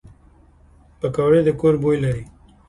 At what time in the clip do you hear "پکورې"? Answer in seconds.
0.99-1.41